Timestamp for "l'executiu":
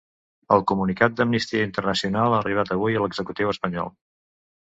3.05-3.53